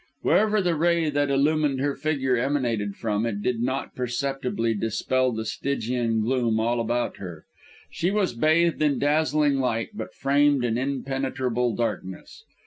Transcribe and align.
Wherever 0.23 0.63
the 0.63 0.73
ray 0.73 1.11
that 1.11 1.29
illumined 1.29 1.79
her 1.79 1.93
figure 1.95 2.35
emanated 2.35 2.95
from, 2.95 3.23
it 3.27 3.43
did 3.43 3.61
not 3.61 3.93
perceptibly 3.93 4.73
dispel 4.73 5.31
the 5.31 5.45
Stygian 5.45 6.21
gloom 6.21 6.59
all 6.59 6.79
about 6.79 7.17
her. 7.17 7.45
She 7.91 8.09
was 8.09 8.33
bathed 8.33 8.81
in 8.81 8.97
dazzling 8.97 9.59
light, 9.59 9.89
but 9.93 10.15
framed 10.15 10.65
in 10.65 10.75
impenetrable 10.75 11.75
darkness. 11.75 12.43